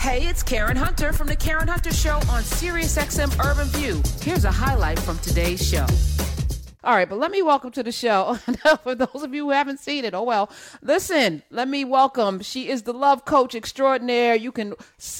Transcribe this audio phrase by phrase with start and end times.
[0.00, 4.00] Hey, it's Karen Hunter from The Karen Hunter Show on SiriusXM Urban View.
[4.22, 5.84] Here's a highlight from today's show.
[6.82, 8.34] All right, but let me welcome to the show.
[8.82, 10.50] For those of you who haven't seen it, oh well.
[10.80, 12.40] Listen, let me welcome.
[12.40, 14.34] She is the love coach extraordinaire.
[14.34, 14.74] You can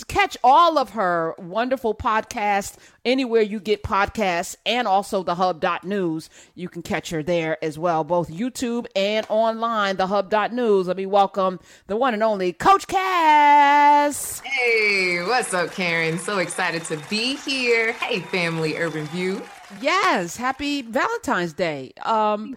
[0.09, 6.31] catch all of her wonderful podcasts anywhere you get podcasts and also the hub.news.
[6.55, 10.87] You can catch her there as well, both YouTube and online, the hub.news.
[10.87, 14.41] Let me welcome the one and only Coach Cass.
[14.41, 16.19] Hey, what's up, Karen?
[16.19, 17.93] So excited to be here.
[17.93, 19.43] Hey, family, Urban View.
[19.81, 21.93] Yes, happy Valentine's Day.
[22.03, 22.57] Um,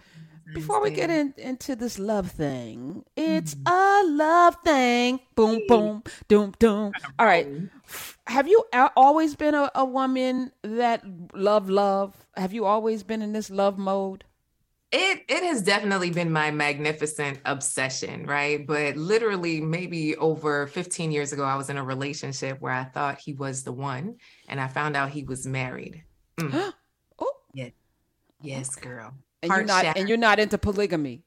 [0.52, 3.72] before we get in, into this love thing, it's mm-hmm.
[3.72, 5.20] a love thing.
[5.34, 6.92] Boom, boom, doom, doom.
[7.18, 7.48] All right.
[8.26, 8.64] Have you
[8.96, 11.02] always been a, a woman that
[11.34, 12.14] love love?
[12.36, 14.24] Have you always been in this love mode?
[14.92, 18.64] It it has definitely been my magnificent obsession, right?
[18.64, 23.18] But literally maybe over 15 years ago I was in a relationship where I thought
[23.18, 24.16] he was the one
[24.48, 26.04] and I found out he was married.
[26.38, 26.72] Mm.
[28.44, 29.14] Yes, girl.
[29.42, 30.00] And Heart you're not shattered.
[30.00, 31.22] and you're not into polygamy.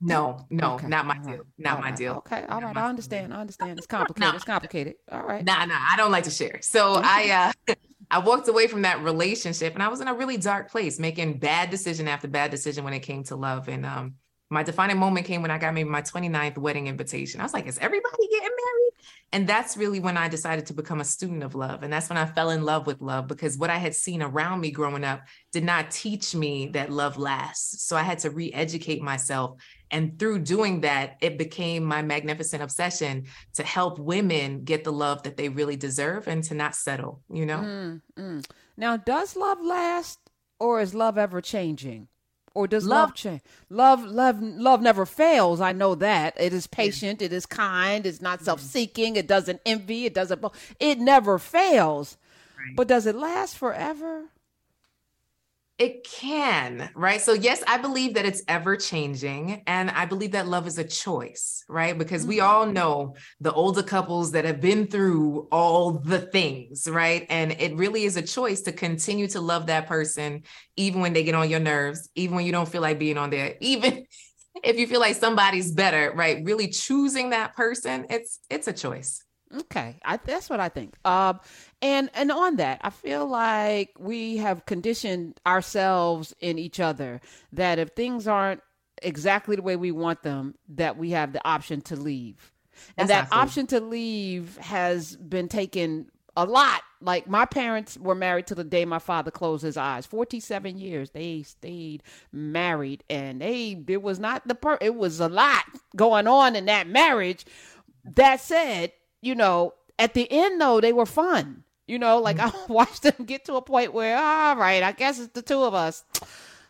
[0.00, 0.88] No, no, okay.
[0.88, 1.44] not my deal.
[1.56, 1.96] Not all my right.
[1.96, 2.14] deal.
[2.14, 2.76] Okay, all right.
[2.76, 3.32] I understand.
[3.32, 3.78] I understand.
[3.78, 4.34] It's complicated.
[4.34, 4.94] It's complicated.
[5.10, 5.44] All right.
[5.44, 5.78] Nah, nah.
[5.78, 6.58] I don't like to share.
[6.62, 7.74] So I uh
[8.10, 11.38] I walked away from that relationship and I was in a really dark place, making
[11.38, 13.68] bad decision after bad decision when it came to love.
[13.68, 14.14] And um
[14.50, 17.40] my defining moment came when I got maybe my 29th wedding invitation.
[17.40, 18.92] I was like, is everybody getting married?
[19.32, 21.82] And that's really when I decided to become a student of love.
[21.82, 24.60] And that's when I fell in love with love because what I had seen around
[24.60, 27.82] me growing up did not teach me that love lasts.
[27.82, 29.60] So I had to re educate myself.
[29.90, 35.22] And through doing that, it became my magnificent obsession to help women get the love
[35.24, 37.58] that they really deserve and to not settle, you know?
[37.58, 38.46] Mm, mm.
[38.76, 40.18] Now, does love last
[40.58, 42.08] or is love ever changing?
[42.54, 43.42] Or does love, love change?
[43.68, 45.60] Love, love, love never fails.
[45.60, 50.06] I know that it is patient, it is kind, it's not self-seeking, it doesn't envy,
[50.06, 50.44] it doesn't.
[50.80, 52.16] It never fails.
[52.56, 52.76] Right.
[52.76, 54.24] But does it last forever?
[55.76, 57.20] It can, right?
[57.20, 59.64] So, yes, I believe that it's ever changing.
[59.66, 61.98] And I believe that love is a choice, right?
[61.98, 62.28] Because mm-hmm.
[62.28, 67.26] we all know the older couples that have been through all the things, right?
[67.28, 70.44] And it really is a choice to continue to love that person,
[70.76, 73.30] even when they get on your nerves, even when you don't feel like being on
[73.30, 74.06] there, even
[74.62, 76.44] if you feel like somebody's better, right?
[76.44, 79.23] Really choosing that person, it's it's a choice.
[79.54, 80.94] Okay, I, that's what I think.
[81.04, 81.38] Um,
[81.80, 87.20] and and on that, I feel like we have conditioned ourselves in each other
[87.52, 88.62] that if things aren't
[89.02, 92.52] exactly the way we want them, that we have the option to leave,
[92.96, 96.82] and that option to leave has been taken a lot.
[97.00, 100.06] Like my parents were married to the day my father closed his eyes.
[100.06, 104.78] Forty-seven years they stayed married, and they it was not the per.
[104.80, 105.64] It was a lot
[105.94, 107.44] going on in that marriage.
[108.16, 108.92] That said,
[109.24, 111.64] you know, at the end though, they were fun.
[111.86, 112.52] You know, like mm.
[112.68, 115.62] I watched them get to a point where, all right, I guess it's the two
[115.62, 116.04] of us.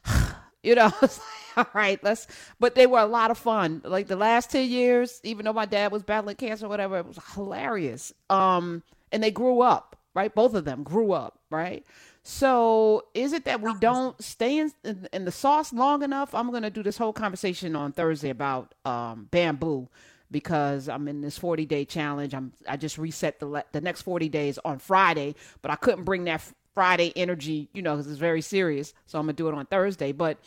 [0.63, 0.93] you know,
[1.57, 2.27] all right, let's.
[2.59, 3.83] But they were a lot of fun.
[3.85, 7.07] Like the last ten years, even though my dad was battling cancer, or whatever, it
[7.07, 8.13] was hilarious.
[8.31, 8.83] Um,
[9.13, 10.35] and they grew up, right?
[10.35, 11.85] Both of them grew up, right?
[12.27, 16.35] So is it that we don't stay in, in, in the sauce long enough?
[16.35, 19.89] I'm gonna do this whole conversation on Thursday about um, bamboo
[20.31, 22.35] because I'm in this 40 day challenge.
[22.35, 26.05] I'm I just reset the le- the next 40 days on Friday, but I couldn't
[26.05, 26.43] bring that
[26.75, 28.95] Friday energy, you know, because it's very serious.
[29.07, 30.12] So I'm gonna do it on Thursday.
[30.12, 30.39] But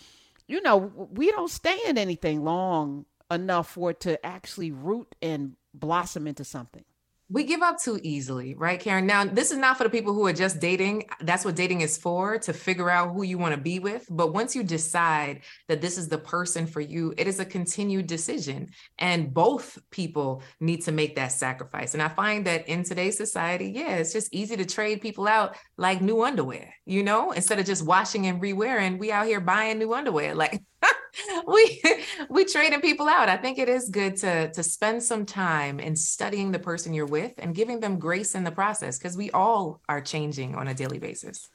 [0.47, 0.77] you know,
[1.11, 6.43] we don't stay in anything long enough for it to actually root and blossom into
[6.43, 6.83] something
[7.29, 9.05] we give up too easily, right, Karen?
[9.05, 11.09] Now, this is not for the people who are just dating.
[11.21, 14.05] That's what dating is for to figure out who you want to be with.
[14.09, 18.07] But once you decide that this is the person for you, it is a continued
[18.07, 18.69] decision.
[18.97, 21.93] And both people need to make that sacrifice.
[21.93, 25.57] And I find that in today's society, yeah, it's just easy to trade people out
[25.77, 29.79] like new underwear, you know, instead of just washing and re-wearing, we out here buying
[29.79, 30.33] new underwear.
[30.33, 30.61] Like,
[31.47, 31.81] we
[32.29, 33.29] we trading people out.
[33.29, 37.05] I think it is good to to spend some time in studying the person you're
[37.05, 40.73] with and giving them grace in the process because we all are changing on a
[40.73, 41.49] daily basis.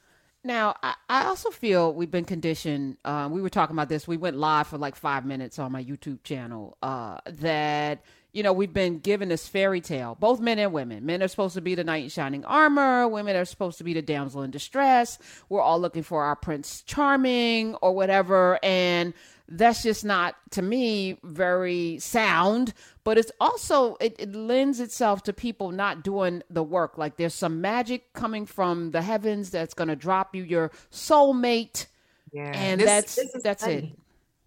[0.45, 2.97] Now, I, I also feel we've been conditioned.
[3.05, 4.07] Uh, we were talking about this.
[4.07, 6.77] We went live for like five minutes on my YouTube channel.
[6.81, 8.03] Uh, that
[8.33, 11.05] you know, we've been given this fairy tale, both men and women.
[11.05, 13.07] Men are supposed to be the knight in shining armor.
[13.07, 15.19] Women are supposed to be the damsel in distress.
[15.49, 18.59] We're all looking for our prince charming or whatever.
[18.63, 19.13] And
[19.47, 22.73] that's just not to me very sound
[23.03, 27.33] but it's also it, it, lends itself to people not doing the work like there's
[27.33, 31.87] some magic coming from the heavens that's going to drop you your soulmate
[32.31, 32.51] yeah.
[32.55, 33.75] and this, that's this that's funny.
[33.75, 33.99] it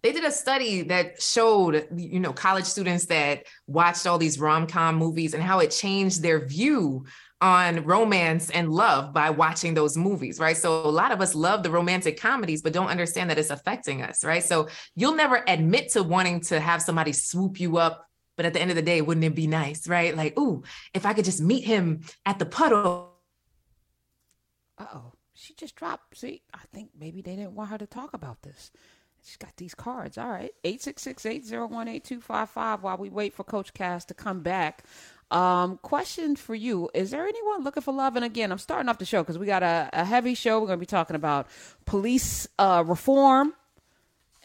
[0.02, 4.94] they did a study that showed you know college students that watched all these rom-com
[4.94, 7.04] movies and how it changed their view
[7.40, 11.62] on romance and love by watching those movies right so a lot of us love
[11.62, 15.90] the romantic comedies but don't understand that it's affecting us right so you'll never admit
[15.90, 19.02] to wanting to have somebody swoop you up but at the end of the day
[19.02, 20.62] wouldn't it be nice right like ooh
[20.94, 23.12] if i could just meet him at the puddle
[24.78, 28.14] Uh oh she just dropped see i think maybe they didn't want her to talk
[28.14, 28.70] about this
[29.26, 30.16] She's got these cards.
[30.18, 30.52] All right.
[30.64, 34.84] 866-801-8255 while we wait for Coach Cass to come back.
[35.30, 36.88] Um, question for you.
[36.94, 38.16] Is there anyone looking for love?
[38.16, 40.60] And again, I'm starting off the show because we got a, a heavy show.
[40.60, 41.48] We're going to be talking about
[41.84, 43.54] police uh, reform.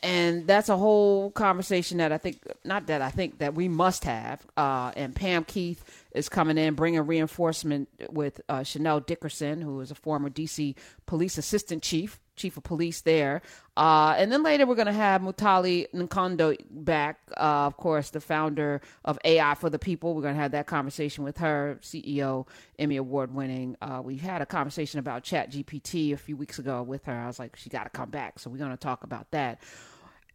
[0.03, 4.03] And that's a whole conversation that I think, not that I think that we must
[4.05, 4.43] have.
[4.57, 5.83] Uh, and Pam Keith
[6.15, 10.75] is coming in, bringing reinforcement with uh, Chanel Dickerson, who is a former DC
[11.05, 13.41] police assistant chief chief of police there.
[13.77, 18.19] Uh, and then later we're going to have Mutale Nkonde back, uh, of course, the
[18.19, 20.13] founder of AI for the People.
[20.13, 22.47] We're going to have that conversation with her, CEO,
[22.77, 23.77] Emmy Award winning.
[23.81, 27.13] Uh, we had a conversation about Chat GPT a few weeks ago with her.
[27.13, 28.39] I was like, she got to come back.
[28.39, 29.61] So we're going to talk about that.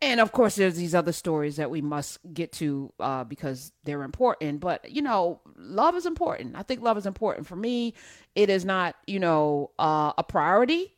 [0.03, 4.03] And of course, there's these other stories that we must get to uh, because they're
[4.03, 4.61] important.
[4.61, 6.55] But, you know, love is important.
[6.55, 7.47] I think love is important.
[7.47, 7.95] For me,
[8.35, 10.96] it is not, you know, uh, a priority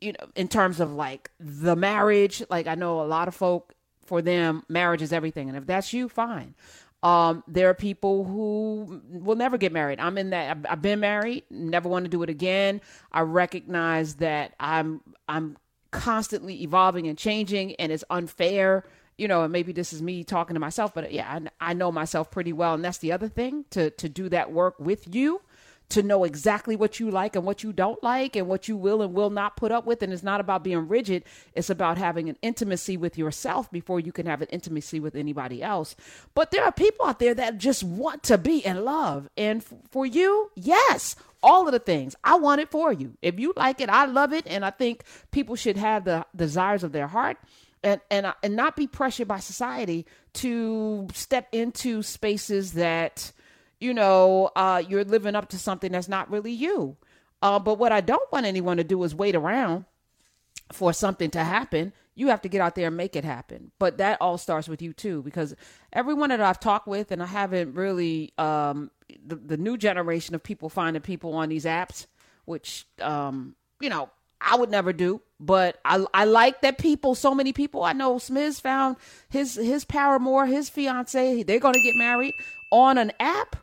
[0.00, 3.74] you know, in terms of like the marriage, like I know a lot of folk
[4.04, 5.48] for them, marriage is everything.
[5.48, 6.54] And if that's you, fine.
[7.02, 10.00] Um, there are people who will never get married.
[10.00, 10.50] I'm in that.
[10.50, 12.80] I've, I've been married, never want to do it again.
[13.10, 15.56] I recognize that I'm I'm
[15.92, 18.84] constantly evolving and changing, and it's unfair.
[19.16, 21.92] You know, and maybe this is me talking to myself, but yeah, I, I know
[21.92, 25.40] myself pretty well, and that's the other thing to to do that work with you
[25.90, 29.02] to know exactly what you like and what you don't like and what you will
[29.02, 30.02] and will not put up with.
[30.02, 34.12] And it's not about being rigid, it's about having an intimacy with yourself before you
[34.12, 35.94] can have an intimacy with anybody else.
[36.34, 39.28] But there are people out there that just want to be in love.
[39.36, 42.14] And f- for you, yes, all of the things.
[42.24, 43.16] I want it for you.
[43.22, 44.46] If you like it, I love it.
[44.46, 47.36] And I think people should have the desires of their heart
[47.82, 53.32] and and uh, and not be pressured by society to step into spaces that
[53.80, 56.96] you know, uh, you're living up to something that's not really you.
[57.42, 59.86] Uh, but what I don't want anyone to do is wait around
[60.72, 61.92] for something to happen.
[62.14, 63.72] You have to get out there and make it happen.
[63.78, 65.54] But that all starts with you too, because
[65.92, 68.90] everyone that I've talked with, and I haven't really, um,
[69.24, 72.06] the, the new generation of people finding people on these apps,
[72.44, 74.10] which, um, you know,
[74.40, 75.20] I would never do.
[75.38, 78.16] But I I like that people, so many people I know.
[78.16, 78.96] Smiz found
[79.28, 81.42] his his paramour, his fiance.
[81.42, 82.34] They're to get married
[82.70, 83.56] on an app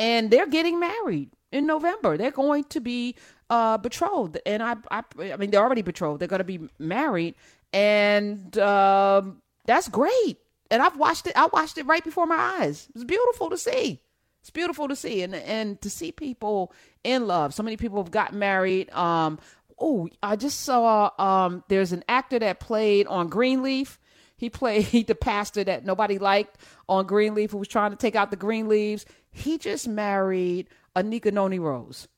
[0.00, 2.16] and they're getting married in November.
[2.16, 3.14] They're going to be
[3.50, 6.20] uh, betrothed, and I, I, I mean, they're already betrothed.
[6.20, 7.34] They're going to be married,
[7.72, 10.38] and um, that's great.
[10.70, 11.34] And I've watched it.
[11.36, 12.88] I watched it right before my eyes.
[12.94, 14.00] It's beautiful to see.
[14.40, 16.72] It's beautiful to see, and and to see people
[17.04, 17.52] in love.
[17.52, 18.90] So many people have gotten married.
[18.92, 19.38] Um,
[19.78, 21.10] oh, I just saw.
[21.18, 23.98] Um, there's an actor that played on Greenleaf.
[24.36, 26.56] He played the pastor that nobody liked
[26.88, 31.32] on Greenleaf, who was trying to take out the green leaves he just married Anika
[31.32, 32.08] Noni Rose.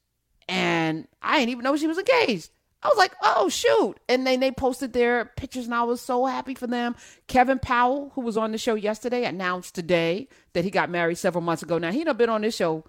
[0.49, 2.51] And I didn't even know she was engaged.
[2.83, 3.95] I was like, oh shoot.
[4.09, 6.97] And then they posted their pictures and I was so happy for them.
[7.29, 11.43] Kevin Powell, who was on the show yesterday, announced today that he got married several
[11.43, 11.79] months ago.
[11.79, 12.85] Now he done been on this show,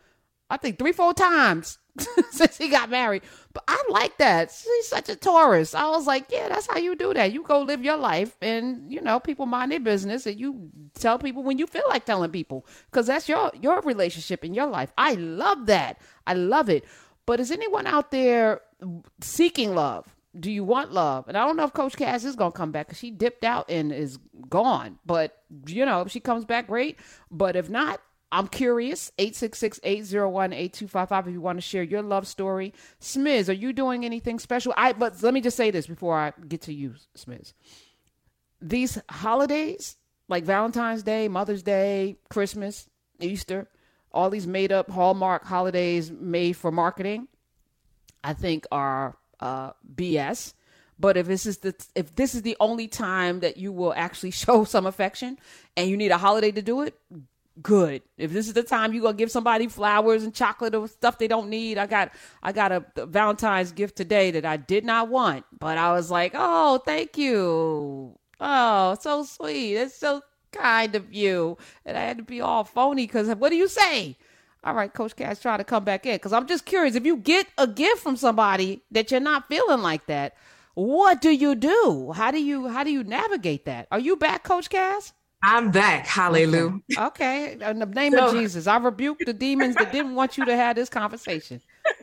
[0.54, 1.80] I think three, four times
[2.30, 3.24] since he got married.
[3.54, 4.52] But I like that.
[4.52, 5.74] He's such a Taurus.
[5.74, 7.34] I was like, yeah, that's how you do that.
[7.34, 11.18] You go live your life and, you know, people mind their business and you tell
[11.18, 14.94] people when you feel like telling people because that's your, your relationship in your life.
[14.96, 16.00] I love that.
[16.28, 16.86] I love it.
[17.26, 18.62] But is anyone out there
[19.22, 20.16] seeking love?
[20.40, 21.28] Do you want love?
[21.28, 23.44] And I don't know if Coach Cass is going to come back because she dipped
[23.44, 25.00] out and is gone.
[25.04, 25.36] But,
[25.66, 27.00] you know, if she comes back, great.
[27.32, 28.02] But if not,
[28.34, 29.12] I'm curious.
[29.20, 32.74] 866-801-8255 if you want to share your love story.
[33.00, 34.74] Smiz, are you doing anything special?
[34.76, 37.54] I but let me just say this before I get to you, Smiz.
[38.60, 39.98] These holidays,
[40.28, 43.68] like Valentine's Day, Mother's Day, Christmas, Easter,
[44.12, 47.28] all these made up Hallmark holidays made for marketing,
[48.24, 50.56] I think are uh, BS.
[50.98, 54.32] But if this is the if this is the only time that you will actually
[54.32, 55.38] show some affection
[55.78, 57.00] and you need a holiday to do it,
[57.62, 58.02] good.
[58.18, 61.28] If this is the time you're gonna give somebody flowers and chocolate or stuff they
[61.28, 65.10] don't need, I got I got a, a, Valentine's gift today that I did not
[65.10, 68.18] want, but I was like, oh, thank you.
[68.40, 69.76] Oh, so sweet.
[69.76, 71.58] It's so kind of you.
[71.86, 74.18] And I had to be all phony because what do you say?
[74.64, 77.18] All right, Coach Cass, try to come back in because I'm just curious if you
[77.18, 80.36] get a gift from somebody that you're not feeling like that.
[80.76, 82.14] what do you do?
[82.16, 83.88] How do you how do you navigate that?
[83.92, 85.14] Are you back, Coach Cass?
[85.44, 86.08] I'm back.
[86.08, 86.80] Hallelujah.
[86.98, 87.56] Okay.
[87.56, 87.70] okay.
[87.70, 90.56] In the name so, of Jesus, I rebuke the demons that didn't want you to
[90.56, 91.62] have this conversation.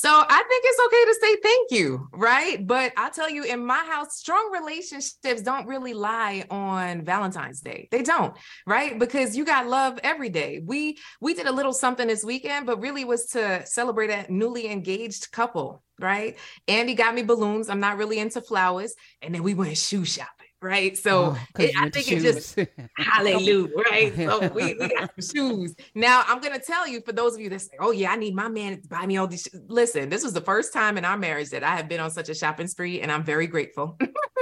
[0.00, 2.66] So I think it's okay to say thank you, right?
[2.66, 7.86] But I tell you, in my house, strong relationships don't really lie on Valentine's Day.
[7.90, 8.34] They don't,
[8.66, 8.98] right?
[8.98, 10.62] Because you got love every day.
[10.64, 14.70] We we did a little something this weekend, but really was to celebrate a newly
[14.70, 16.38] engaged couple, right?
[16.66, 17.68] Andy got me balloons.
[17.68, 20.96] I'm not really into flowers, and then we went shoe shopping right?
[20.96, 22.58] So oh, it, I think it just
[22.96, 24.14] hallelujah, right?
[24.30, 25.74] So we, we got some shoes.
[25.94, 28.34] Now I'm gonna tell you for those of you that say, "Oh yeah, I need
[28.34, 29.60] my man to buy me all these." Shoes.
[29.68, 32.28] Listen, this was the first time in our marriage that I have been on such
[32.28, 33.98] a shopping spree, and I'm very grateful.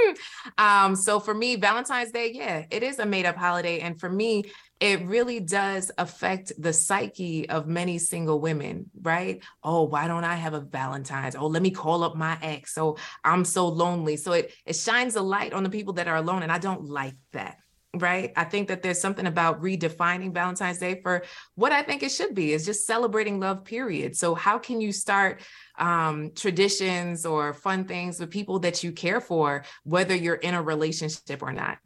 [0.59, 4.11] um, so for me, Valentine's Day, yeah, it is a made up holiday, and for
[4.11, 4.45] me,
[4.81, 9.43] it really does affect the psyche of many single women, right?
[9.63, 11.35] Oh, why don't I have a Valentine's?
[11.35, 12.75] Oh, let me call up my ex.
[12.75, 14.17] So I'm so lonely.
[14.17, 16.43] So it it shines a light on the people that are alone.
[16.43, 17.59] And I don't like that.
[17.95, 18.33] Right.
[18.37, 22.35] I think that there's something about redefining Valentine's Day for what I think it should
[22.35, 24.15] be is just celebrating love, period.
[24.15, 25.41] So, how can you start
[25.79, 30.63] um, traditions or fun things with people that you care for, whether you're in a
[30.63, 31.79] relationship or not?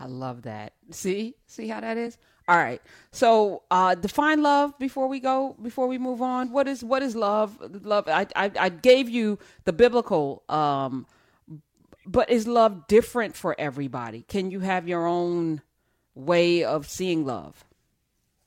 [0.00, 0.72] I love that.
[0.90, 2.16] See, see how that is.
[2.48, 2.80] All right.
[3.12, 5.56] So, uh, define love before we go.
[5.62, 7.58] Before we move on, what is what is love?
[7.84, 8.08] Love.
[8.08, 10.42] I I, I gave you the biblical.
[10.48, 11.06] Um,
[12.06, 14.22] but is love different for everybody?
[14.22, 15.60] Can you have your own
[16.14, 17.64] way of seeing love?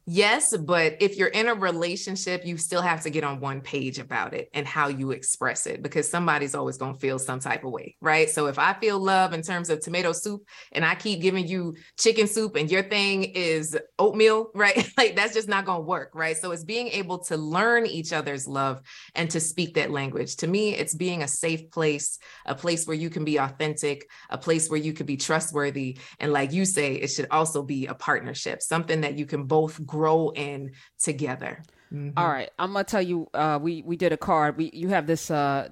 [0.06, 4.00] Yes, but if you're in a relationship, you still have to get on one page
[4.00, 7.64] about it and how you express it because somebody's always going to feel some type
[7.64, 8.30] of way, right?
[8.30, 10.42] So if I feel love in terms of tomato soup
[10.74, 14.86] and I keep giving you chicken soup and your thing is oatmeal, right?
[14.98, 16.36] like that's just not going to work, right?
[16.36, 18.82] So it's being able to learn each other's love
[19.16, 20.36] and to speak that language.
[20.38, 24.38] To me, it's being a safe place, a place where you can be authentic, a
[24.38, 25.98] place where you can be trustworthy.
[26.20, 29.80] And like you say, it should also be a partnership, something that you can both
[29.94, 31.62] grow in together.
[31.94, 32.18] Mm-hmm.
[32.18, 33.28] All right, I'm gonna tell you.
[33.34, 34.58] Uh, we we did a card.
[34.58, 35.70] We you have this uh,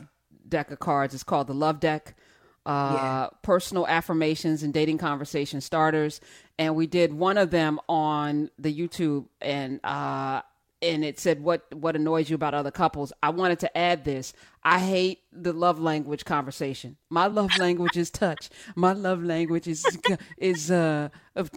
[0.47, 1.13] deck of cards.
[1.15, 2.15] It's called the Love Deck.
[2.63, 3.27] Uh, yeah.
[3.41, 6.21] Personal affirmations and dating conversation starters,
[6.59, 10.43] and we did one of them on the YouTube, and uh,
[10.81, 13.13] and it said what what annoys you about other couples.
[13.21, 14.33] I wanted to add this.
[14.63, 16.97] I hate the love language conversation.
[17.09, 18.49] My love language is touch.
[18.75, 19.99] My love language is
[20.37, 21.51] is uh of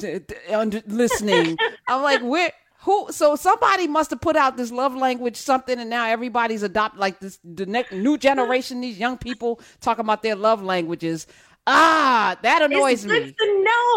[0.51, 1.57] under listening.
[1.89, 3.11] I'm like, where who?
[3.11, 7.21] So somebody must have put out this love language something, and now everybody's adopted like
[7.21, 7.39] this.
[7.45, 11.27] The next new generation, these young people talking about their love languages.
[11.67, 13.35] Ah, that annoys it's me.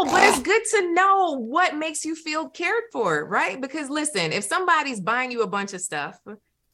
[0.06, 3.60] But it's good to know what makes you feel cared for, right?
[3.60, 6.20] Because listen, if somebody's buying you a bunch of stuff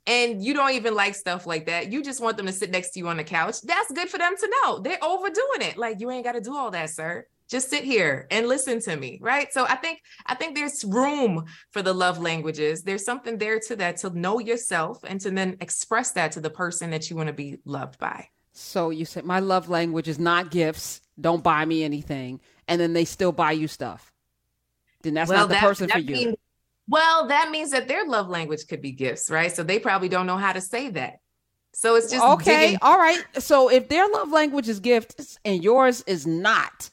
[0.05, 2.91] and you don't even like stuff like that, you just want them to sit next
[2.91, 3.61] to you on the couch.
[3.61, 4.79] That's good for them to know.
[4.79, 5.77] They're overdoing it.
[5.77, 8.95] Like you ain't got to do all that, sir just sit here and listen to
[8.95, 13.37] me right so i think i think there's room for the love languages there's something
[13.37, 17.09] there to that to know yourself and to then express that to the person that
[17.09, 21.01] you want to be loved by so you said my love language is not gifts
[21.19, 24.11] don't buy me anything and then they still buy you stuff.
[25.01, 26.35] Then that's well, not the that, person that for means, you.
[26.87, 29.51] well that means that their love language could be gifts right?
[29.51, 31.19] So they probably don't know how to say that.
[31.73, 33.23] So it's just okay digging- all right.
[33.39, 36.89] So if their love language is gifts and yours is not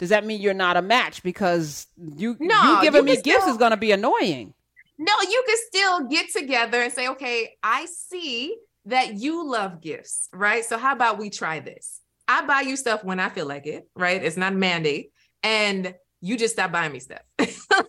[0.00, 1.22] does that mean you're not a match?
[1.22, 4.54] Because you no, you giving you me still, gifts is going to be annoying?
[4.98, 8.56] No, you can still get together and say, okay, I see
[8.86, 10.64] that you love gifts, right?
[10.64, 11.99] So how about we try this?
[12.30, 14.22] I buy you stuff when I feel like it, right?
[14.22, 15.10] It's not a mandate,
[15.42, 17.22] and you just stop buying me stuff.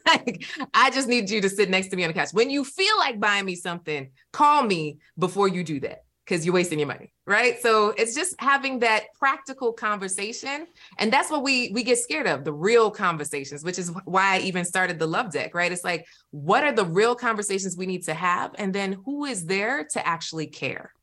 [0.07, 0.43] like
[0.73, 2.29] I just need you to sit next to me on the couch.
[2.33, 6.53] When you feel like buying me something, call me before you do that because you're
[6.53, 10.67] wasting your money right so it's just having that practical conversation
[10.99, 14.39] and that's what we we get scared of the real conversations which is why i
[14.39, 18.03] even started the love deck right it's like what are the real conversations we need
[18.03, 20.93] to have and then who is there to actually care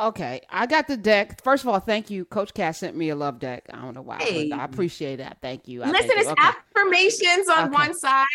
[0.00, 1.40] Okay, I got the deck.
[1.44, 2.24] First of all, thank you.
[2.24, 3.64] Coach Cass sent me a love deck.
[3.72, 4.50] I don't know why, hey.
[4.50, 5.38] I appreciate that.
[5.40, 5.84] Thank you.
[5.84, 6.42] I Listen, it's okay.
[6.42, 7.72] affirmations on okay.
[7.72, 8.26] one side.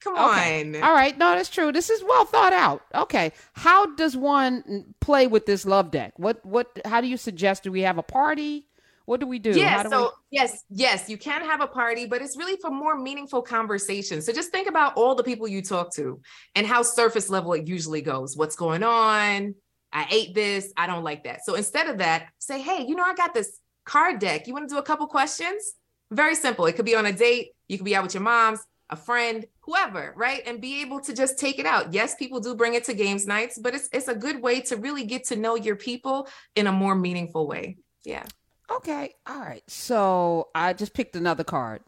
[0.00, 0.60] Come okay.
[0.60, 0.82] on.
[0.82, 1.72] All right, no, that's true.
[1.72, 2.82] This is well thought out.
[2.94, 6.12] Okay, how does one play with this love deck?
[6.18, 6.78] What what?
[6.84, 7.64] How do you suggest?
[7.64, 8.68] Do we have a party?
[9.08, 9.58] What do we do?
[9.58, 10.38] Yeah, do so we...
[10.38, 14.26] yes, yes, you can have a party, but it's really for more meaningful conversations.
[14.26, 16.20] So just think about all the people you talk to
[16.54, 18.36] and how surface level it usually goes.
[18.36, 19.54] What's going on?
[19.92, 20.72] I ate this.
[20.76, 21.44] I don't like that.
[21.44, 24.46] So instead of that, say, hey, you know, I got this card deck.
[24.46, 25.72] You want to do a couple questions?
[26.10, 26.66] Very simple.
[26.66, 27.52] It could be on a date.
[27.68, 30.42] You could be out with your moms, a friend, whoever, right?
[30.46, 31.92] And be able to just take it out.
[31.92, 34.76] Yes, people do bring it to games nights, but it's it's a good way to
[34.76, 37.78] really get to know your people in a more meaningful way.
[38.04, 38.24] Yeah.
[38.70, 39.14] Okay.
[39.26, 39.62] All right.
[39.66, 41.82] So I just picked another card.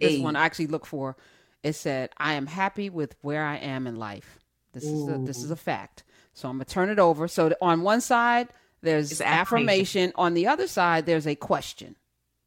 [0.00, 0.20] This Hey.
[0.20, 1.16] one I actually looked for.
[1.62, 4.38] It said, "I am happy with where I am in life."
[4.72, 6.02] This is a, this is a fact.
[6.34, 7.28] So I'm gonna turn it over.
[7.28, 8.48] So on one side
[8.82, 9.32] there's affirmation.
[9.38, 10.12] affirmation.
[10.16, 11.96] On the other side there's a question.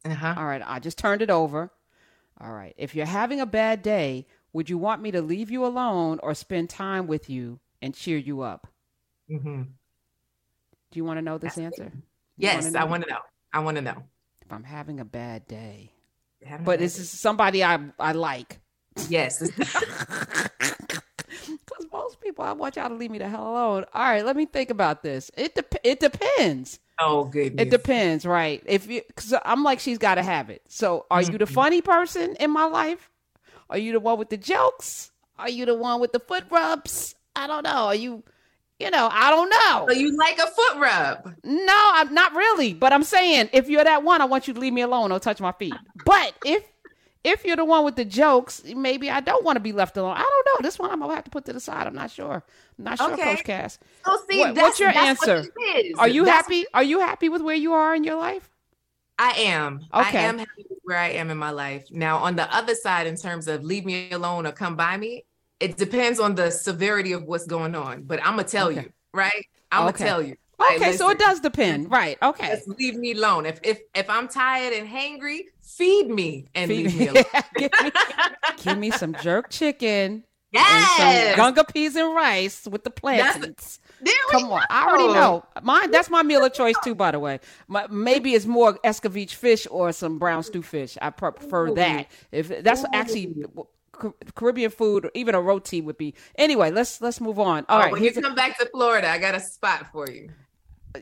[0.04, 0.34] Uh-huh.
[0.36, 0.62] All right.
[0.64, 1.70] I just turned it over.
[2.40, 2.74] All right.
[2.76, 6.34] If you're having a bad day, would you want me to leave you alone or
[6.34, 8.66] spend time with you and cheer you up?
[9.28, 11.92] hmm Do you want to know this That's answer?
[11.94, 12.00] You
[12.38, 13.18] Yes, wanna I want to know.
[13.52, 14.02] I want to know.
[14.44, 15.92] If I'm having a bad day.
[16.64, 18.60] But this is somebody I I like.
[19.08, 19.42] yes.
[22.26, 23.84] People, I want y'all to leave me the hell alone.
[23.94, 25.30] All right, let me think about this.
[25.36, 26.80] It dep- it depends.
[27.00, 27.64] oh goodness.
[27.64, 28.60] It depends, right?
[28.66, 30.60] If you, because I'm like, she's got to have it.
[30.66, 31.54] So, are you the mm-hmm.
[31.54, 33.08] funny person in my life?
[33.70, 35.12] Are you the one with the jokes?
[35.38, 37.14] Are you the one with the foot rubs?
[37.36, 37.86] I don't know.
[37.86, 38.24] Are you,
[38.80, 39.86] you know, I don't know.
[39.88, 41.32] So you like a foot rub?
[41.44, 42.74] No, I'm not really.
[42.74, 45.10] But I'm saying, if you're that one, I want you to leave me alone.
[45.10, 45.74] Don't touch my feet.
[46.04, 46.64] But if
[47.26, 50.16] if you're the one with the jokes, maybe I don't want to be left alone.
[50.16, 50.66] I don't know.
[50.66, 51.86] This one I'm gonna have to put to the side.
[51.86, 52.42] I'm not sure.
[52.78, 53.36] I'm not sure, Okay.
[53.36, 53.78] Coach Cass.
[54.04, 55.44] So see, What- that's, what's your what answer?
[55.76, 55.94] is.
[55.98, 56.64] Are you That's- happy?
[56.72, 58.48] Are you happy with where you are in your life?
[59.18, 59.84] I am.
[59.92, 61.86] I am happy with where I am in my life.
[61.90, 65.24] Now, on the other side, in terms of leave me alone or come by me,
[65.58, 68.02] it depends on the severity of what's going on.
[68.02, 68.82] But I'm gonna tell Okay.
[68.82, 69.46] you, right?
[69.72, 69.98] I'm Okay.
[69.98, 70.36] gonna tell you.
[70.58, 71.94] Okay, so it does depend, mm-hmm.
[71.94, 72.18] right?
[72.22, 72.48] Okay.
[72.48, 73.46] Just leave me alone.
[73.46, 77.24] If if if I'm tired and hangry, feed me and Feed leave me- me alone.
[77.56, 77.90] give, me,
[78.62, 81.36] give me some jerk chicken yes.
[81.36, 83.80] gunga peas and rice with the plantains.
[84.00, 85.44] There we Come on, I already know.
[85.62, 85.90] Mine.
[85.90, 86.94] That's my meal of choice too.
[86.94, 90.68] By the way, my, maybe it's more escovitch fish or some brown stew mm-hmm.
[90.68, 90.98] fish.
[91.00, 92.08] I prefer that.
[92.30, 93.34] If that's actually
[94.34, 96.14] Caribbean food, or even a roti would be.
[96.36, 97.64] Anyway, let's let's move on.
[97.68, 99.86] All Oh, right, when you here's a- come back to Florida, I got a spot
[99.92, 100.28] for you.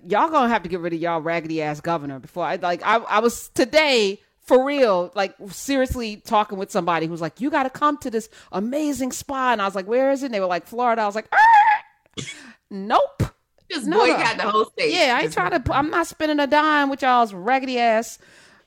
[0.06, 2.82] Y'all gonna have to get rid of y'all raggedy ass governor before I like.
[2.84, 4.20] I I was today.
[4.40, 8.28] For real, like seriously talking with somebody who's like, "You got to come to this
[8.52, 11.06] amazing spa," and I was like, "Where is it?" And they were like, "Florida." I
[11.06, 12.24] was like, "Ah!"
[12.70, 13.22] "Nope."
[13.70, 13.98] Just No.
[13.98, 14.92] boycott the whole state.
[14.92, 15.74] Yeah, I ain't trying to.
[15.74, 18.18] I'm not spending a dime with y'all's raggedy ass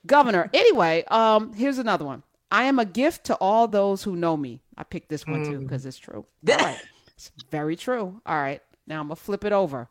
[0.07, 0.49] governor.
[0.53, 2.23] Anyway, um, here's another one.
[2.51, 4.61] I am a gift to all those who know me.
[4.75, 6.25] I picked this one too because it's true.
[6.49, 6.81] All right,
[7.13, 8.19] it's very true.
[8.25, 9.89] All right, now I'm gonna flip it over.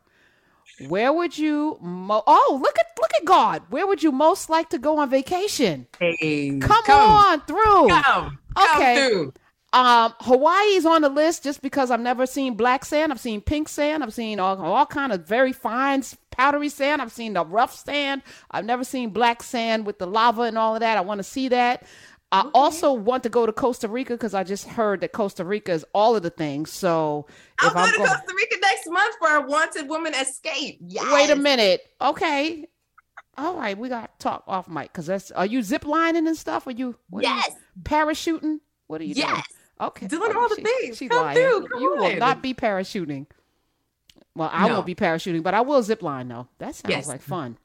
[0.87, 1.77] Where would you?
[1.81, 3.63] Mo- oh, look at look at God.
[3.69, 5.87] Where would you most like to go on vacation?
[5.99, 7.89] Hey, Come, on through.
[7.89, 8.95] Come, Okay.
[8.95, 9.33] come through.
[9.73, 13.11] Um, Hawaii's on the list just because I've never seen black sand.
[13.11, 14.01] I've seen pink sand.
[14.03, 17.01] I've seen all, all kind of very fine powdery sand.
[17.01, 18.21] I've seen the rough sand.
[18.49, 20.97] I've never seen black sand with the lava and all of that.
[20.97, 21.83] I want to see that.
[22.31, 25.71] I also want to go to Costa Rica because I just heard that Costa Rica
[25.71, 26.71] is all of the things.
[26.71, 27.25] So
[27.61, 30.79] I'm if I'm going to going, Costa Rica next month for a wanted woman escape.
[30.81, 31.11] Yes.
[31.13, 32.67] wait a minute, okay,
[33.37, 35.31] all right, we got to talk off mic because that's.
[35.31, 36.67] Are you zip lining and stuff?
[36.67, 36.95] Are you?
[37.09, 37.51] what are you- Yes.
[37.83, 38.59] parachuting?
[38.87, 39.27] What are you doing?
[39.27, 39.45] Yes.
[39.79, 40.07] Okay.
[40.07, 40.97] Doing Oh, all the things.
[40.97, 41.37] She Come lying.
[41.37, 41.67] through.
[41.67, 43.27] Come you will not be parachuting.
[44.35, 44.75] Well, I No.
[44.75, 46.47] won't be parachuting, but I will zip line though.
[46.57, 47.07] That sounds Yes.
[47.07, 47.57] like fun.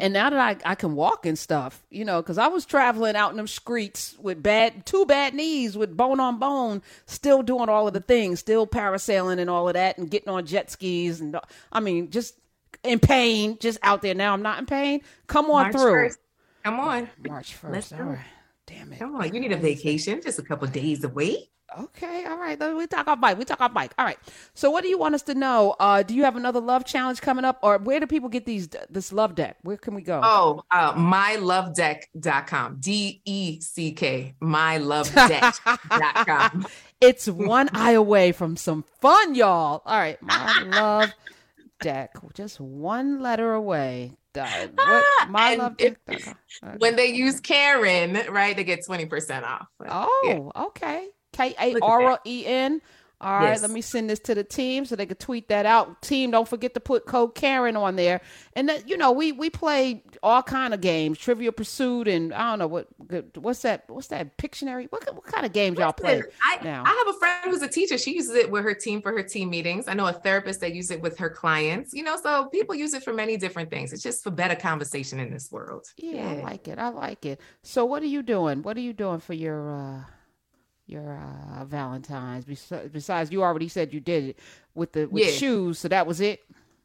[0.00, 3.16] And now that I, I can walk and stuff, you know, because I was traveling
[3.16, 7.68] out in them streets with bad two bad knees with bone on bone, still doing
[7.68, 11.20] all of the things, still parasailing and all of that, and getting on jet skis
[11.20, 11.38] and
[11.72, 12.34] I mean, just
[12.82, 14.14] in pain, just out there.
[14.14, 15.02] Now I'm not in pain.
[15.26, 16.16] Come on March through 1st.
[16.64, 17.10] Come on.
[17.26, 17.92] March first.
[17.92, 18.18] All right.
[18.68, 18.98] Damn it.
[18.98, 19.34] Come on.
[19.34, 20.20] You need a vacation.
[20.22, 21.48] Just a couple days away.
[21.78, 22.58] Okay, all right.
[22.74, 23.36] We talk off mic.
[23.36, 23.92] We talk off mic.
[23.98, 24.16] All right.
[24.54, 25.76] So, what do you want us to know?
[25.78, 28.68] Uh, do you have another love challenge coming up, or where do people get these
[28.88, 29.58] this love deck?
[29.62, 30.18] Where can we go?
[30.22, 32.78] Oh, uh, mylovedeck.com.
[32.80, 34.34] D E C K.
[34.42, 36.66] Mylovedeck.com.
[37.00, 39.82] It's one eye away from some fun, y'all.
[39.86, 41.12] All right, my love
[41.80, 44.17] deck, just one letter away.
[44.38, 46.34] Uh, What, my love Okay.
[46.78, 49.66] when they use Karen, right, they get 20% off.
[49.88, 50.62] Oh, Yeah.
[50.66, 51.08] okay.
[51.32, 52.80] K A R E N.
[53.20, 53.62] All right, Yes.
[53.62, 56.02] let me send this to the team so they could tweet that out.
[56.02, 58.20] Team, don't forget to put code Karen on there.
[58.52, 62.50] And that, you know, we we play all kind of games, Trivia Pursuit, and I
[62.50, 62.86] don't know what
[63.36, 64.86] what's that what's that Pictionary?
[64.90, 66.22] What what kind of games y'all play?
[66.44, 66.84] I, now?
[66.86, 67.98] I have a friend who's a teacher.
[67.98, 69.88] She uses it with her team for her team meetings.
[69.88, 71.92] I know a therapist that uses it with her clients.
[71.92, 73.92] You know, so people use it for many different things.
[73.92, 75.86] It's just for better conversation in this world.
[75.96, 76.78] Yeah, I like it.
[76.78, 77.40] I like it.
[77.62, 78.62] So, what are you doing?
[78.62, 80.04] What are you doing for your uh
[80.88, 82.44] your uh Valentine's?
[82.44, 84.38] Besides, you already said you did it
[84.74, 85.30] with the with Yeah.
[85.32, 86.40] shoes, so that was it.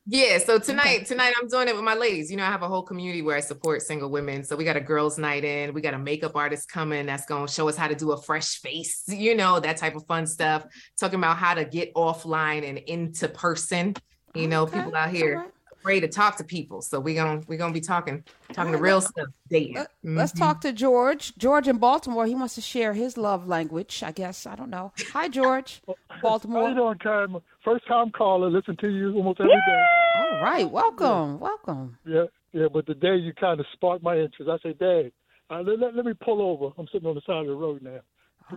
[0.05, 2.29] Yeah, so tonight, tonight I'm doing it with my ladies.
[2.29, 4.43] You know, I have a whole community where I support single women.
[4.43, 5.73] So we got a girls' night in.
[5.73, 8.21] We got a makeup artist coming that's going to show us how to do a
[8.21, 9.03] fresh face.
[9.07, 10.65] You know, that type of fun stuff.
[10.99, 13.93] Talking about how to get offline and into person.
[14.35, 15.45] You know, Okay, people out here.
[15.83, 16.81] Afraid to talk to people.
[16.81, 19.75] So we're gonna we're gonna be talking talking right, to real stuff dating.
[19.75, 20.17] Let, mm-hmm.
[20.17, 21.35] Let's talk to George.
[21.37, 22.25] George in Baltimore.
[22.25, 24.01] He wants to share his love language.
[24.01, 24.93] I guess I don't know.
[25.11, 25.81] Hi, George.
[26.21, 26.63] Baltimore.
[26.63, 27.35] How you doing, Karen?
[27.65, 28.49] First time caller.
[28.49, 29.85] Listen to you almost every day.
[30.15, 30.69] All right.
[30.69, 31.33] Welcome.
[31.33, 31.37] Yeah.
[31.37, 31.97] Welcome.
[32.05, 32.23] Yeah.
[32.53, 32.67] Yeah.
[32.71, 34.49] But the day you kind of sparked my interest.
[34.49, 35.11] I say, Dad,
[35.49, 36.73] uh, let, let, let me pull over.
[36.77, 37.99] I'm sitting on the side of the road now.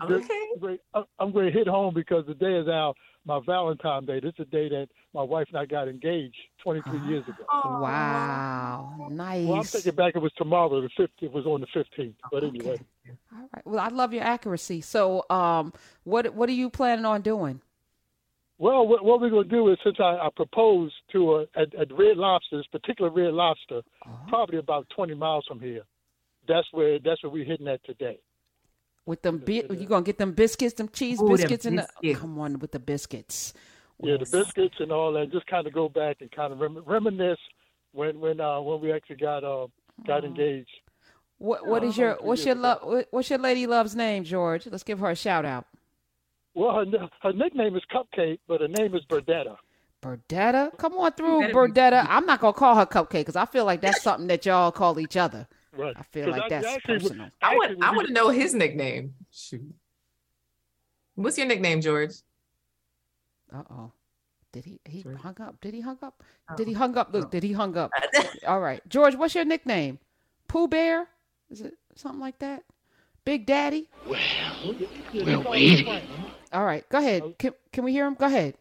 [0.02, 0.78] Okay.
[1.18, 2.92] I'm going to hit home because the day is our
[3.26, 4.20] my Valentine's Day.
[4.20, 7.44] This is the day that my wife and I got engaged 23 years ago.
[7.52, 9.46] Wow, nice.
[9.46, 10.14] Well, I'm thinking back.
[10.14, 10.80] It was tomorrow.
[10.80, 11.08] The 15th.
[11.20, 12.14] It was on the 15th.
[12.30, 12.78] But anyway.
[13.32, 13.66] All right.
[13.66, 14.80] Well, I love your accuracy.
[14.80, 15.72] So, um,
[16.04, 17.60] what what are you planning on doing?
[18.58, 21.74] Well, what, what we're going to do is since I, I proposed to a, at,
[21.74, 24.28] at Red Lobster, this particular Red Lobster, uh-huh.
[24.28, 25.82] probably about 20 miles from here.
[26.48, 28.18] That's where that's where we're hitting at today
[29.06, 32.14] with them bi- you gonna get them biscuits, them cheese Ooh, biscuits, and the oh,
[32.14, 33.54] come on with the biscuits.
[34.02, 35.32] Yeah, the biscuits and all that.
[35.32, 37.38] Just kind of go back and kind of rem- reminisce
[37.92, 39.68] when when uh, when we actually got uh,
[40.06, 40.68] got engaged.
[41.38, 44.66] What what is your what's your love what's your lady love's name, George?
[44.66, 45.66] Let's give her a shout out.
[46.54, 49.56] Well, her, her nickname is Cupcake, but her name is Berdetta.
[50.02, 52.06] Berdetta, come on through, Berdetta.
[52.08, 54.98] I'm not gonna call her Cupcake because I feel like that's something that y'all call
[54.98, 55.48] each other.
[55.76, 55.94] Right.
[55.96, 57.28] I feel like that's actually, personal.
[57.42, 59.14] I would I want to know his nickname.
[59.30, 59.74] Shoot.
[61.14, 62.12] What's your nickname, George?
[63.52, 63.92] Uh oh.
[64.52, 65.16] Did he he George.
[65.18, 65.60] hung up?
[65.60, 66.22] Did he hung up?
[66.50, 66.56] Oh.
[66.56, 67.12] Did he hung up?
[67.12, 67.28] Look, oh.
[67.28, 67.90] did he hung up?
[68.46, 68.80] All right.
[68.88, 69.98] George, what's your nickname?
[70.48, 71.08] Pooh Bear?
[71.50, 72.62] Is it something like that?
[73.24, 73.88] Big Daddy?
[74.06, 74.20] Well,
[75.12, 76.00] we're waiting.
[76.52, 77.36] All right, go ahead.
[77.38, 78.14] Can, can we hear him?
[78.14, 78.54] Go ahead.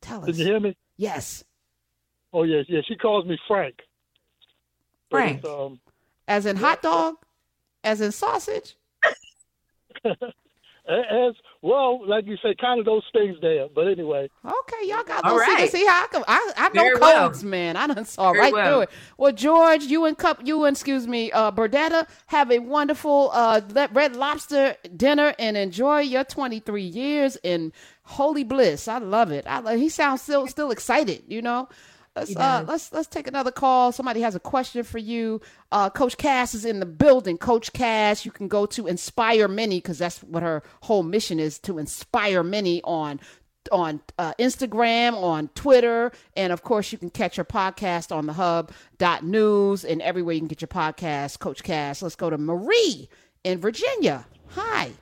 [0.00, 0.26] Tell us.
[0.26, 0.76] Can you hear me?
[0.96, 1.42] Yes.
[2.32, 2.84] Oh, yes, yes.
[2.86, 3.74] She calls me Frank.
[5.10, 5.44] Frank.
[5.44, 5.80] Um,
[6.28, 7.16] as in hot dog?
[7.82, 8.76] As in sausage?
[10.86, 13.68] As well, like you say, kind of those things there.
[13.74, 14.28] But anyway.
[14.44, 15.70] Okay, y'all got those right.
[15.70, 16.24] See how I come?
[16.28, 17.50] I, I know Very codes, well.
[17.50, 17.76] man.
[17.78, 18.66] I done saw Very right well.
[18.66, 18.90] through it.
[19.16, 23.62] Well, George, you and Cup, you and excuse me, uh, Berdetta, have a wonderful uh,
[23.92, 28.86] Red Lobster dinner and enjoy your 23 years in holy bliss.
[28.86, 29.46] I love it.
[29.46, 31.22] I he sounds still still excited.
[31.28, 31.68] You know.
[32.16, 33.90] Let's uh, let's let's take another call.
[33.90, 35.40] Somebody has a question for you.
[35.72, 37.38] Uh, Coach Cass is in the building.
[37.38, 41.58] Coach Cass, you can go to Inspire Many because that's what her whole mission is
[41.60, 43.18] to inspire many on
[43.72, 48.34] on uh, Instagram, on Twitter, and of course you can catch her podcast on the
[48.34, 51.40] hub dot news and everywhere you can get your podcast.
[51.40, 52.00] Coach Cass.
[52.00, 53.08] Let's go to Marie
[53.42, 54.26] in Virginia.
[54.50, 54.92] Hi.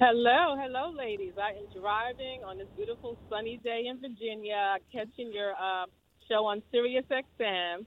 [0.00, 1.32] Hello, hello, ladies.
[1.40, 5.86] I am driving on this beautiful sunny day in Virginia, catching your uh,
[6.28, 7.86] show on Sirius XM.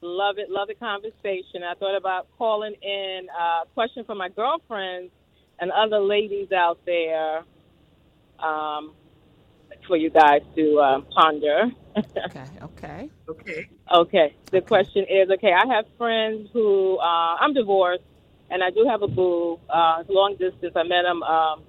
[0.00, 1.62] Love it, love the conversation.
[1.62, 5.12] I thought about calling in a question for my girlfriends
[5.60, 7.44] and other ladies out there
[8.40, 8.94] um,
[9.86, 11.70] for you guys to uh, ponder.
[11.96, 13.10] okay, okay.
[13.28, 13.68] Okay.
[13.94, 14.34] Okay.
[14.50, 14.66] The okay.
[14.66, 18.02] question is okay, I have friends who, uh, I'm divorced
[18.50, 19.60] and I do have a boo.
[19.70, 20.72] Uh, long distance.
[20.74, 21.62] I met him um,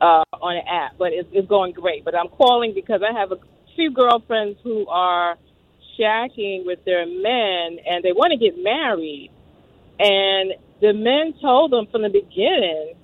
[0.00, 2.04] uh, on an app, but it's, it's going great.
[2.04, 3.38] But I'm calling because I have a
[3.76, 5.36] few girlfriends who are
[5.98, 9.30] shacking with their men and they want to get married.
[9.98, 12.94] And the men told them from the beginning,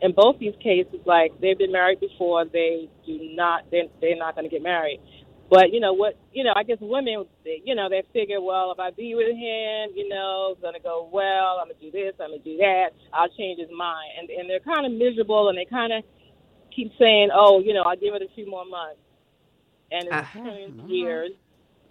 [0.00, 4.34] in both these cases, like they've been married before, they do not, they're, they're not
[4.34, 5.00] going to get married.
[5.50, 6.18] But you know what?
[6.32, 7.24] You know, I guess women,
[7.64, 11.08] you know, they figure, well, if I be with him, you know, it's gonna go
[11.10, 11.56] well.
[11.58, 12.12] I'm gonna do this.
[12.20, 12.90] I'm gonna do that.
[13.14, 16.04] I'll change his mind, and and they're kind of miserable, and they kind of
[16.76, 19.00] keep saying, oh, you know, I'll give it a few more months
[19.90, 20.86] and it's uh-huh.
[20.86, 21.32] years.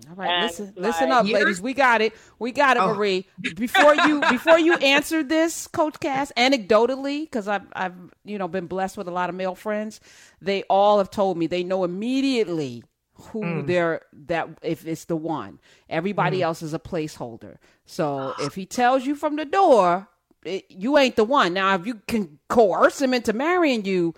[0.10, 1.40] All right, and listen, like, listen up, years?
[1.40, 1.62] ladies.
[1.62, 2.14] We got it.
[2.38, 2.94] We got it, oh.
[2.94, 3.26] Marie.
[3.56, 8.68] Before you, before you answer this, Coach Cass, anecdotally, because I've, I've, you know, been
[8.68, 10.00] blessed with a lot of male friends.
[10.40, 12.84] They all have told me they know immediately
[13.14, 13.68] who mm.
[13.68, 15.60] they're that if it's the one.
[15.90, 16.44] Everybody mm.
[16.44, 17.58] else is a placeholder.
[17.86, 20.08] So if he tells you from the door,
[20.46, 21.54] it, you ain't the one.
[21.54, 24.14] Now, if you can coerce him into marrying you,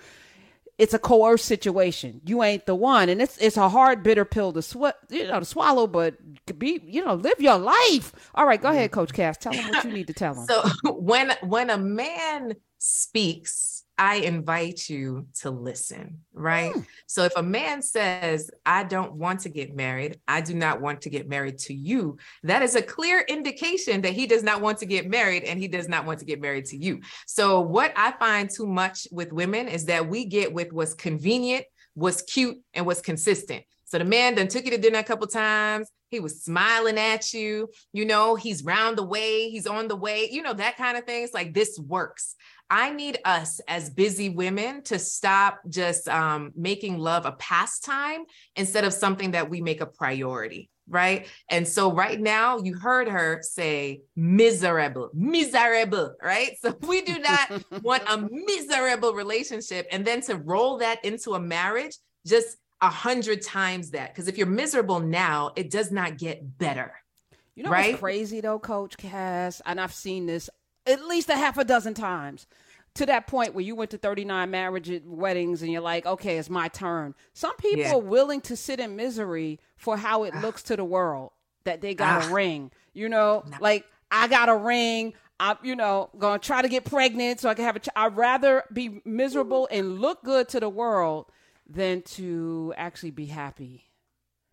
[0.79, 2.21] it's a coerced situation.
[2.25, 5.39] You ain't the one, and it's it's a hard, bitter pill to sw- you know
[5.39, 5.85] to swallow.
[5.85, 6.15] But
[6.57, 8.13] be you know live your life.
[8.33, 8.99] All right, go ahead, mm-hmm.
[8.99, 9.37] Coach Cass.
[9.37, 10.45] Tell them what you need to tell them.
[10.47, 10.63] So
[10.93, 16.73] when when a man speaks, I invite you to listen, right?
[16.73, 16.85] Mm.
[17.05, 21.01] So if a man says, I don't want to get married, I do not want
[21.01, 24.77] to get married to you, that is a clear indication that he does not want
[24.77, 27.01] to get married and he does not want to get married to you.
[27.27, 31.65] So what I find too much with women is that we get with what's convenient,
[31.93, 33.65] what's cute, and what's consistent.
[33.83, 35.89] So the man done took you to dinner a couple times.
[36.09, 37.69] He was smiling at you.
[37.91, 41.05] You know, he's round the way, he's on the way, you know, that kind of
[41.05, 41.23] thing.
[41.23, 42.35] It's like this works.
[42.69, 48.83] I need us as busy women to stop just um, making love a pastime instead
[48.83, 51.27] of something that we make a priority right?
[51.49, 56.57] And so right now you heard her say miserable, miserable, right?
[56.59, 61.39] So we do not want a miserable relationship and then to roll that into a
[61.39, 64.13] marriage just a hundred times that.
[64.13, 66.93] Because if you're miserable now, it does not get better.
[67.55, 67.91] You know right?
[67.91, 70.49] what's crazy though, Coach Cass, and I've seen this
[70.89, 72.47] at least a half a dozen times
[72.95, 76.49] to that point where you went to 39 marriage weddings and you're like, okay, it's
[76.49, 77.15] my turn.
[77.33, 77.93] Some people yeah.
[77.93, 80.41] are willing to sit in misery for how it ah.
[80.41, 81.31] looks to the world
[81.63, 82.33] that they got a ah.
[82.33, 82.71] ring.
[82.93, 83.57] You know, no.
[83.61, 85.13] like I got a ring.
[85.39, 87.79] I'm, you know, gonna try to get pregnant so I can have a.
[87.79, 91.27] Ch- I'd rather be miserable and look good to the world
[91.69, 93.88] than to actually be happy.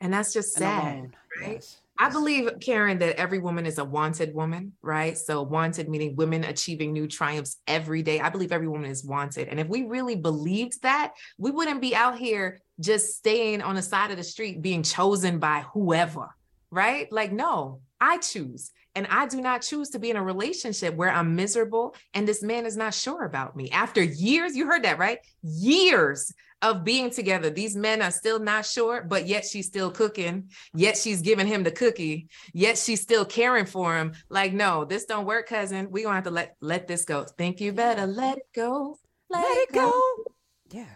[0.00, 1.54] And that's just sad, right?
[1.54, 1.80] Yes.
[1.98, 5.16] I believe, Karen, that every woman is a wanted woman, right?
[5.16, 8.20] So, wanted meaning women achieving new triumphs every day.
[8.20, 9.48] I believe every woman is wanted.
[9.48, 13.82] And if we really believed that, we wouldn't be out here just staying on the
[13.82, 16.28] side of the street being chosen by whoever,
[16.70, 17.10] right?
[17.10, 18.72] Like, no, I choose.
[18.94, 22.42] And I do not choose to be in a relationship where I'm miserable and this
[22.42, 23.70] man is not sure about me.
[23.70, 25.18] After years, you heard that, right?
[25.42, 27.50] Years of being together.
[27.50, 30.50] These men are still not sure, but yet she's still cooking.
[30.74, 32.28] Yet she's giving him the cookie.
[32.52, 34.12] Yet she's still caring for him.
[34.28, 35.90] Like, no, this don't work, cousin.
[35.90, 37.24] We gonna have to let let this go.
[37.24, 38.98] Think you better let it go.
[39.28, 39.90] Let, let it go.
[39.90, 40.24] go.
[40.70, 40.94] Yeah.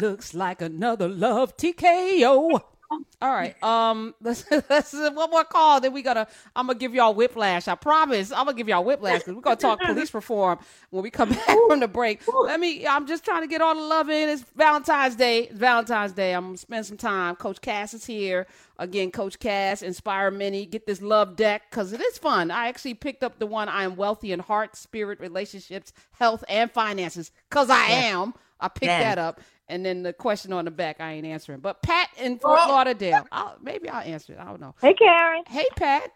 [0.00, 2.60] Looks like another love TKO.
[2.90, 3.60] All right.
[3.62, 5.80] Um, let's let's one more call.
[5.80, 6.28] Then we gotta.
[6.54, 7.68] I'm gonna give y'all whiplash.
[7.68, 8.30] I promise.
[8.30, 10.58] I'm gonna give y'all whiplash because we're gonna talk police reform
[10.90, 12.22] when we come back from the break.
[12.44, 12.86] Let me.
[12.86, 14.28] I'm just trying to get all the love in.
[14.28, 15.44] It's Valentine's Day.
[15.44, 16.34] It's Valentine's Day.
[16.34, 17.36] I'm gonna spend some time.
[17.36, 18.46] Coach Cass is here
[18.78, 19.10] again.
[19.10, 20.66] Coach Cass, Inspire Many.
[20.66, 22.50] Get this love deck because it is fun.
[22.50, 23.68] I actually picked up the one.
[23.68, 28.34] I am wealthy in heart, spirit, relationships, health, and finances because I am.
[28.58, 29.40] I picked that up.
[29.68, 31.60] And then the question on the back, I ain't answering.
[31.60, 34.38] But Pat in Fort well, Lauderdale, I'll, maybe I'll answer it.
[34.38, 34.74] I don't know.
[34.80, 35.42] Hey, Karen.
[35.48, 36.12] Hey, Pat.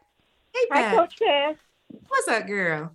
[0.55, 0.91] Hey, Pat.
[0.91, 1.57] Hi, Coach Cass.
[2.09, 2.93] What's up, girl?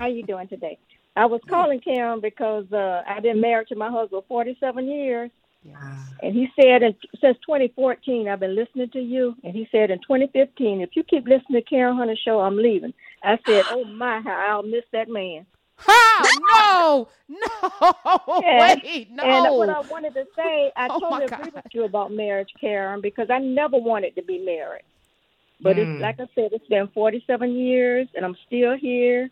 [0.00, 0.78] How you doing today?
[1.16, 5.30] I was calling Karen because uh, I've been married to my husband 47 years.
[5.62, 5.96] Yeah.
[6.22, 9.36] And he said in, since 2014, I've been listening to you.
[9.44, 12.92] And he said in 2015, if you keep listening to Karen Hunter show, I'm leaving.
[13.22, 15.46] I said, oh my, how I'll miss that man.
[15.86, 16.22] How?
[16.52, 18.76] No, no, yeah.
[18.82, 19.22] wait, no.
[19.24, 23.00] And what I wanted to say, I oh totally agree with you about marriage, Karen,
[23.00, 24.84] because I never wanted to be married.
[25.60, 25.94] But mm.
[25.94, 29.30] it's like I said, it's been 47 years, and I'm still here,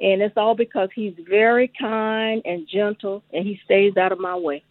[0.00, 4.36] and it's all because he's very kind and gentle, and he stays out of my
[4.36, 4.62] way.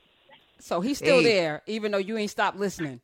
[0.60, 1.24] So he's still hey.
[1.24, 3.02] there, even though you ain't stopped listening.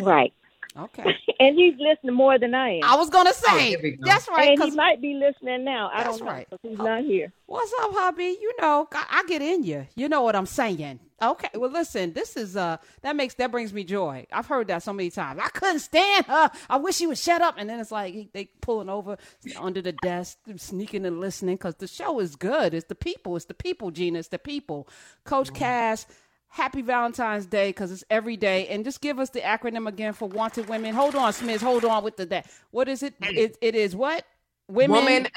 [0.00, 0.32] Right.
[0.76, 1.04] Okay.
[1.40, 2.84] and he's listening more than I am.
[2.84, 4.58] I was gonna say oh, that's right.
[4.58, 5.90] And he might be listening now.
[5.92, 6.48] I don't know right.
[6.62, 6.84] he's oh.
[6.84, 7.32] not here.
[7.46, 8.36] What's up, hubby?
[8.40, 9.86] You know, I, I, get in you.
[9.94, 11.00] You know what I'm saying.
[11.20, 11.48] Okay.
[11.54, 12.14] Well, listen.
[12.14, 14.26] This is uh that makes that brings me joy.
[14.32, 15.40] I've heard that so many times.
[15.42, 16.50] I couldn't stand her.
[16.70, 17.56] I wish she would shut up.
[17.58, 19.18] And then it's like they pulling over
[19.58, 22.72] under the desk, sneaking and listening because the show is good.
[22.72, 23.36] It's the people.
[23.36, 24.18] It's the people, Gina.
[24.18, 24.88] It's the people.
[25.24, 25.56] Coach mm-hmm.
[25.56, 26.06] Cass
[26.52, 28.68] happy Valentine's Day because it's every day.
[28.68, 30.94] And just give us the acronym again for Wanted Women.
[30.94, 31.62] Hold on, Smith.
[31.62, 32.46] Hold on with the that.
[32.70, 33.14] What is it?
[33.22, 34.24] It, it is what?
[34.68, 34.96] Women.
[34.96, 35.28] Woman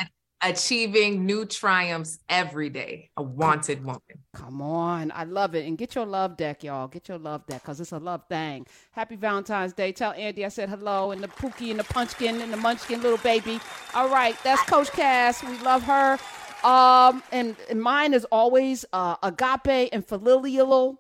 [0.42, 3.10] achieving new triumphs every day.
[3.18, 4.02] A wanted woman.
[4.34, 5.12] Come on.
[5.16, 5.66] I love it.
[5.66, 6.88] And get your love deck, y'all.
[6.88, 8.68] Get your love deck because it's a love thing.
[8.92, 9.92] Happy Valentine's Day.
[9.94, 13.18] Tell Andy I said hello and the Pookie and the Punchkin and the Munchkin little
[13.20, 13.60] baby.
[13.96, 14.36] All right.
[14.44, 15.42] That's Coach Cass.
[15.44, 16.20] We love her.
[16.64, 21.00] Um, and, and mine is always uh, agape and familial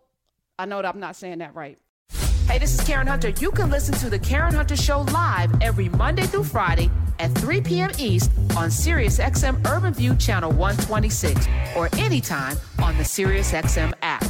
[0.57, 1.77] I know that I'm not saying that right.
[2.47, 3.29] Hey, this is Karen Hunter.
[3.29, 6.89] You can listen to The Karen Hunter Show live every Monday through Friday
[7.19, 7.91] at 3 p.m.
[7.97, 14.23] East on SiriusXM Urban View Channel 126 or anytime on the SiriusXM app.